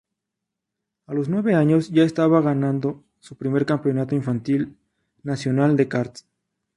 [1.05, 4.75] A los nueve años ya estaba ganando su primer Campeonato Infantil
[5.21, 6.25] Nacional de Karts.